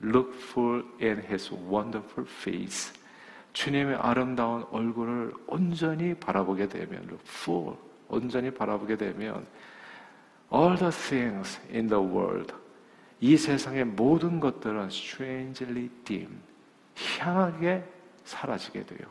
Look 0.00 0.32
full 0.34 0.84
in 1.02 1.18
his 1.18 1.52
wonderful 1.52 2.26
face. 2.26 2.94
주님의 3.52 3.96
아름다운 3.96 4.64
얼굴을 4.70 5.34
온전히 5.46 6.14
바라보게 6.14 6.66
되면, 6.68 7.02
look 7.02 7.22
full, 7.26 7.76
온전히 8.08 8.50
바라보게 8.50 8.96
되면, 8.96 9.46
all 10.52 10.76
the 10.76 10.90
things 10.90 11.60
in 11.70 11.88
the 11.88 12.02
world, 12.02 12.54
이 13.20 13.36
세상의 13.36 13.84
모든 13.84 14.40
것들은 14.40 14.86
strangely 14.86 15.88
dim, 16.04 16.40
희한하게 16.94 17.84
사라지게 18.24 18.86
돼요. 18.86 19.08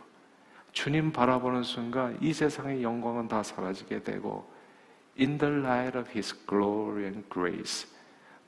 주님 0.71 1.11
바라보는 1.13 1.63
순간 1.63 2.17
이 2.21 2.33
세상의 2.33 2.83
영광은 2.83 3.29
다 3.29 3.41
사라지게 3.41 4.03
되고 4.03 4.45
in 5.17 5.37
the 5.37 5.53
light 5.55 5.97
of 5.97 6.09
his 6.11 6.35
glory 6.45 7.03
and 7.03 7.23
grace 7.31 7.89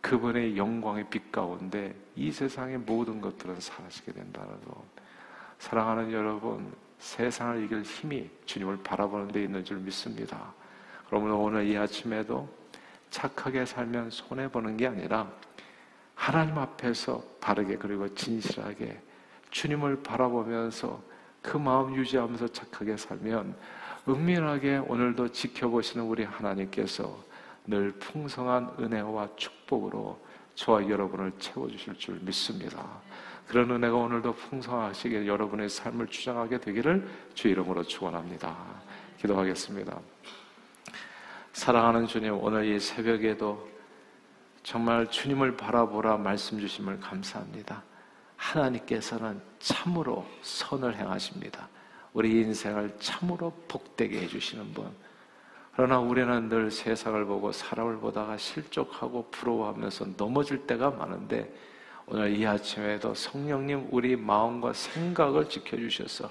그분의 0.02 0.58
영광의 0.58 1.06
빛 1.10 1.32
가운데 1.32 1.96
이 2.16 2.32
세상의 2.32 2.80
모든 2.80 3.22
것들은 3.22 3.60
사라지게 3.60 4.12
된다는 4.12 4.60
것. 4.66 4.84
사랑하는 5.60 6.12
여러분, 6.12 6.72
세상을 7.00 7.64
이길 7.64 7.84
힘이 7.84 8.30
주님을 8.46 8.84
바라보는 8.84 9.30
데 9.30 9.44
있는 9.44 9.64
줄 9.64 9.78
믿습니다. 9.78 10.54
그러면 11.08 11.34
오늘 11.34 11.68
이 11.68 11.78
아침에도 11.78 12.50
착하게 13.10 13.66
살면 13.66 14.10
손해보는 14.10 14.78
게 14.78 14.88
아니라 14.88 15.32
하나님 16.16 16.58
앞에서 16.58 17.24
바르게 17.40 17.78
그리고 17.78 18.14
진실하게 18.14 19.00
주님을 19.52 20.04
바라보면서 20.04 21.02
그 21.42 21.58
마음 21.58 21.96
유지하면서 21.96 22.50
착하게 22.50 22.98
살면 22.98 23.56
은밀하게 24.10 24.78
오늘도 24.88 25.32
지켜보시는 25.32 26.06
우리 26.06 26.24
하나님께서 26.24 27.18
늘 27.66 27.92
풍성한 27.94 28.76
은혜와 28.80 29.30
축복으로 29.36 30.20
저와 30.56 30.90
여러분을 30.90 31.34
채워주실 31.38 31.96
줄 32.00 32.20
믿습니다. 32.22 32.84
그런 33.48 33.72
은혜가 33.72 33.96
오늘도 33.96 34.34
풍성하시게 34.34 35.26
여러분의 35.26 35.70
삶을 35.70 36.08
주장하게 36.08 36.60
되기를 36.60 37.08
주 37.34 37.48
이름으로 37.48 37.84
축원합니다. 37.84 38.56
기도하겠습니다. 39.20 39.98
사랑하는 41.54 42.08
주님, 42.08 42.38
오늘 42.42 42.66
이 42.66 42.80
새벽에도 42.80 43.68
정말 44.64 45.10
주님을 45.10 45.56
바라보라 45.56 46.18
말씀 46.18 46.60
주심을 46.60 47.00
감사합니다. 47.00 47.84
하나님께서는 48.36 49.42
참으로 49.60 50.26
선을 50.42 50.96
행하십니다. 50.96 51.70
우리 52.14 52.42
인생을 52.42 52.98
참으로 53.00 53.54
복되게 53.68 54.22
해주시는 54.22 54.74
분. 54.74 54.92
그러나 55.74 56.00
우리는 56.00 56.50
늘 56.50 56.70
세상을 56.70 57.24
보고 57.26 57.52
사람을 57.52 57.98
보다가 57.98 58.38
실족하고 58.38 59.30
부러워하면서 59.32 60.08
넘어질 60.18 60.68
때가 60.68 60.92
많은데 60.92 61.54
오늘 62.10 62.38
이 62.38 62.48
아침에도 62.48 63.14
성령님 63.14 63.90
우리 63.92 64.16
마음과 64.16 64.72
생각을 64.72 65.50
지켜주셔서 65.50 66.30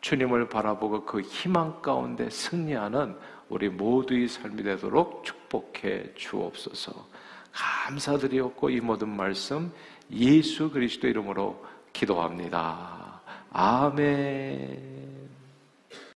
주님을 0.00 0.48
바라보고 0.48 1.04
그 1.04 1.20
희망 1.20 1.80
가운데 1.80 2.28
승리하는 2.28 3.16
우리 3.48 3.68
모두의 3.68 4.26
삶이 4.26 4.64
되도록 4.64 5.24
축복해 5.24 6.14
주옵소서. 6.16 7.06
감사드리옵고 7.52 8.70
이 8.70 8.80
모든 8.80 9.08
말씀 9.08 9.72
예수 10.10 10.70
그리스도 10.72 11.06
이름으로 11.06 11.64
기도합니다. 11.92 13.20
아멘. 13.52 14.93